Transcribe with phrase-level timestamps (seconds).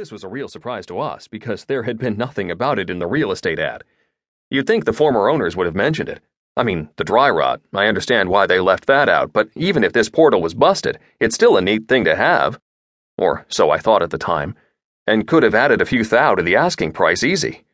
[0.00, 3.00] This was a real surprise to us because there had been nothing about it in
[3.00, 3.84] the real estate ad.
[4.48, 6.22] You'd think the former owners would have mentioned it.
[6.56, 9.92] I mean, the dry rot, I understand why they left that out, but even if
[9.92, 12.58] this portal was busted, it's still a neat thing to have.
[13.18, 14.54] Or so I thought at the time,
[15.06, 17.64] and could have added a few thou to the asking price easy.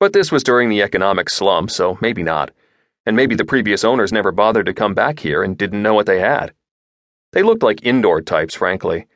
[0.00, 2.52] But this was during the economic slump, so maybe not.
[3.04, 6.06] And maybe the previous owners never bothered to come back here and didn't know what
[6.06, 6.54] they had.
[7.32, 9.08] They looked like indoor types, frankly.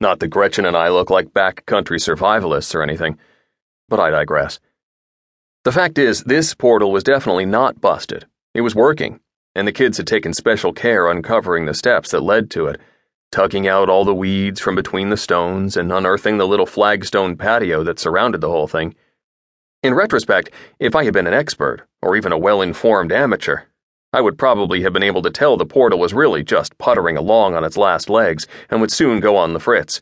[0.00, 3.18] Not that Gretchen and I look like backcountry survivalists or anything,
[3.88, 4.60] but I digress.
[5.64, 8.26] The fact is, this portal was definitely not busted.
[8.54, 9.20] It was working,
[9.54, 12.80] and the kids had taken special care uncovering the steps that led to it,
[13.32, 17.82] tugging out all the weeds from between the stones and unearthing the little flagstone patio
[17.82, 18.94] that surrounded the whole thing.
[19.82, 23.62] In retrospect, if I had been an expert, or even a well informed amateur,
[24.12, 27.54] I would probably have been able to tell the portal was really just puttering along
[27.54, 30.00] on its last legs and would soon go on the fritz.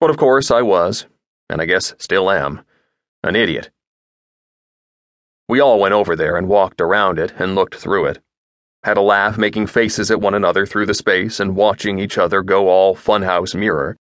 [0.00, 1.06] But of course, I was,
[1.48, 2.62] and I guess still am,
[3.22, 3.70] an idiot.
[5.48, 8.18] We all went over there and walked around it and looked through it.
[8.84, 12.42] Had a laugh making faces at one another through the space and watching each other
[12.42, 13.96] go all funhouse mirror.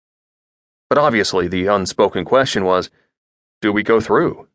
[0.89, 2.89] But obviously, the unspoken question was
[3.61, 4.47] do we go through?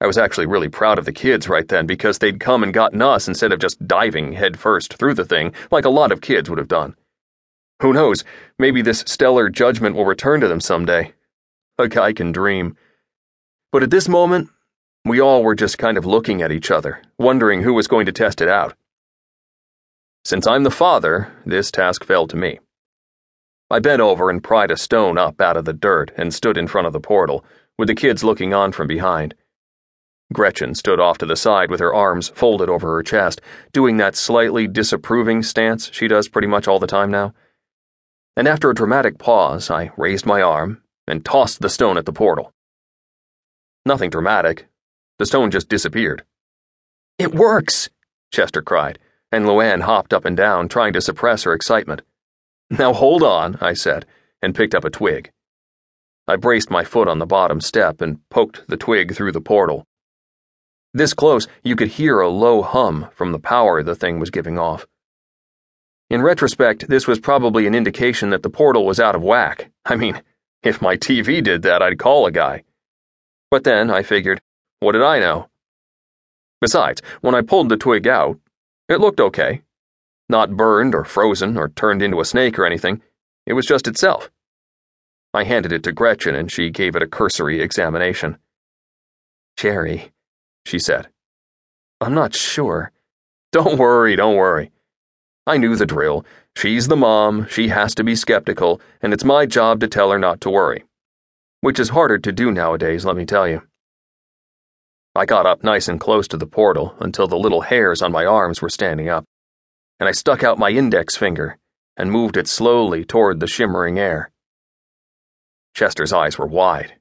[0.00, 3.00] I was actually really proud of the kids right then because they'd come and gotten
[3.00, 6.58] us instead of just diving headfirst through the thing like a lot of kids would
[6.58, 6.96] have done.
[7.80, 8.24] Who knows,
[8.58, 11.12] maybe this stellar judgment will return to them someday.
[11.78, 12.76] A guy can dream.
[13.72, 14.50] But at this moment,
[15.04, 18.12] we all were just kind of looking at each other, wondering who was going to
[18.12, 18.74] test it out.
[20.24, 22.58] Since I'm the father, this task fell to me.
[23.70, 26.66] I bent over and pried a stone up out of the dirt and stood in
[26.66, 27.44] front of the portal,
[27.78, 29.34] with the kids looking on from behind.
[30.32, 33.40] Gretchen stood off to the side with her arms folded over her chest,
[33.72, 37.32] doing that slightly disapproving stance she does pretty much all the time now.
[38.36, 42.12] And after a dramatic pause, I raised my arm and tossed the stone at the
[42.12, 42.52] portal.
[43.86, 44.66] Nothing dramatic.
[45.18, 46.24] The stone just disappeared.
[47.18, 47.88] It works,
[48.32, 48.98] Chester cried,
[49.32, 52.02] and Luann hopped up and down, trying to suppress her excitement.
[52.68, 54.04] Now hold on, I said,
[54.42, 55.30] and picked up a twig.
[56.26, 59.86] I braced my foot on the bottom step and poked the twig through the portal.
[60.96, 64.58] This close, you could hear a low hum from the power the thing was giving
[64.58, 64.86] off.
[66.08, 69.70] In retrospect, this was probably an indication that the portal was out of whack.
[69.84, 70.22] I mean,
[70.62, 72.64] if my TV did that, I'd call a guy.
[73.50, 74.40] But then I figured,
[74.80, 75.50] what did I know?
[76.62, 78.40] Besides, when I pulled the twig out,
[78.88, 79.60] it looked okay.
[80.30, 83.02] Not burned or frozen or turned into a snake or anything.
[83.44, 84.30] It was just itself.
[85.34, 88.38] I handed it to Gretchen and she gave it a cursory examination.
[89.58, 90.14] Jerry,
[90.66, 91.08] she said.
[92.00, 92.92] I'm not sure.
[93.52, 94.72] Don't worry, don't worry.
[95.46, 96.26] I knew the drill.
[96.56, 100.18] She's the mom, she has to be skeptical, and it's my job to tell her
[100.18, 100.84] not to worry.
[101.60, 103.62] Which is harder to do nowadays, let me tell you.
[105.14, 108.26] I got up nice and close to the portal until the little hairs on my
[108.26, 109.24] arms were standing up,
[110.00, 111.58] and I stuck out my index finger
[111.96, 114.30] and moved it slowly toward the shimmering air.
[115.74, 116.96] Chester's eyes were wide.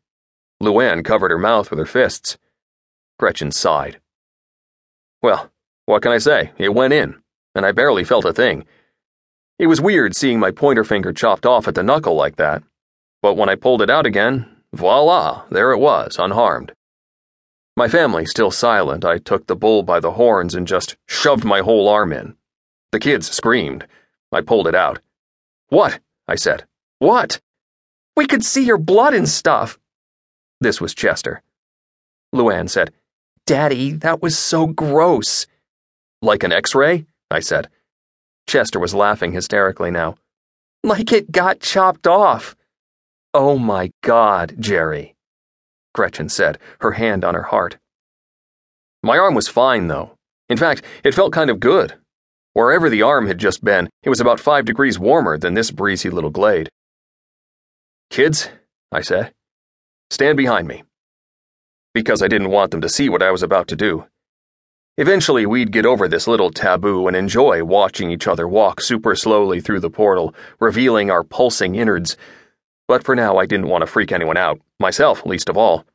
[0.62, 2.38] Luann covered her mouth with her fists.
[3.18, 4.00] Gretchen sighed.
[5.22, 5.52] Well,
[5.86, 6.52] what can I say?
[6.58, 7.16] It went in,
[7.54, 8.66] and I barely felt a thing.
[9.58, 12.62] It was weird seeing my pointer finger chopped off at the knuckle like that,
[13.22, 16.74] but when I pulled it out again, voila, there it was, unharmed.
[17.78, 21.60] My family still silent, I took the bull by the horns and just shoved my
[21.60, 22.36] whole arm in.
[22.92, 23.86] The kids screamed.
[24.32, 25.00] I pulled it out.
[25.70, 26.00] What?
[26.28, 26.66] I said.
[27.00, 27.42] What?
[28.16, 29.78] We could see your blood and stuff.
[30.62, 31.42] This was Chester.
[32.34, 32.94] Luann said,
[33.46, 35.46] Daddy, that was so gross.
[36.22, 37.06] Like an x ray?
[37.30, 37.70] I said.
[38.48, 40.16] Chester was laughing hysterically now.
[40.84, 42.56] Like it got chopped off.
[43.36, 45.16] Oh my God, Jerry,
[45.94, 47.78] Gretchen said, her hand on her heart.
[49.04, 50.16] My arm was fine, though.
[50.50, 51.96] In fact, it felt kind of good.
[52.54, 56.10] Wherever the arm had just been, it was about five degrees warmer than this breezy
[56.10, 56.70] little glade.
[58.10, 58.50] Kids,
[58.92, 59.34] I said,
[60.10, 60.85] stand behind me
[61.96, 64.06] because I didn't want them to see what I was about to do.
[64.98, 69.62] Eventually, we'd get over this little taboo and enjoy watching each other walk super slowly
[69.62, 72.18] through the portal, revealing our pulsing innards.
[72.90, 75.86] But for now, I didn't want to freak anyone out, myself least of all.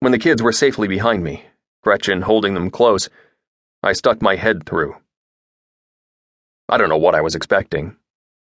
[0.00, 1.46] When the kids were safely behind me,
[1.82, 3.08] Gretchen holding them close,
[3.82, 4.96] I stuck my head through.
[6.68, 7.96] I don't know what I was expecting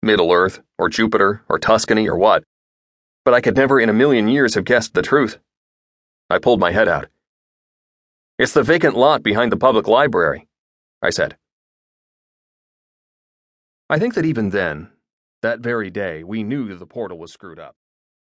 [0.02, 2.44] Middle Earth, or Jupiter, or Tuscany, or what.
[3.26, 5.38] But I could never in a million years have guessed the truth.
[6.28, 7.08] I pulled my head out.
[8.38, 10.48] It's the vacant lot behind the public library,
[11.00, 11.36] I said.
[13.88, 14.90] I think that even then,
[15.42, 17.76] that very day, we knew the portal was screwed up.